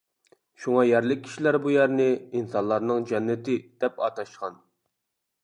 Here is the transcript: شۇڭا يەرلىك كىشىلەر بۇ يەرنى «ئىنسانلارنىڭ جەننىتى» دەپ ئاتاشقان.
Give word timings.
شۇڭا 0.61 0.85
يەرلىك 0.91 1.21
كىشىلەر 1.27 1.57
بۇ 1.65 1.73
يەرنى 1.73 2.07
«ئىنسانلارنىڭ 2.15 3.07
جەننىتى» 3.13 3.61
دەپ 3.85 4.03
ئاتاشقان. 4.09 4.59